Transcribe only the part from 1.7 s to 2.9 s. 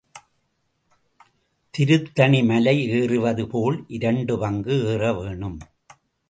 Tiruttani Malai